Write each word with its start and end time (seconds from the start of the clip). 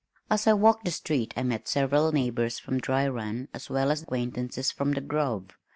As 0.31 0.47
I 0.47 0.53
walked 0.53 0.85
the 0.85 0.89
street 0.89 1.31
I 1.37 1.43
met 1.43 1.67
several 1.67 2.11
neighbors 2.11 2.57
from 2.57 2.79
Dry 2.79 3.07
Run 3.07 3.49
as 3.53 3.69
well 3.69 3.91
as 3.91 4.01
acquaintances 4.01 4.71
from 4.71 4.93
the 4.93 5.01
Grove. 5.01 5.51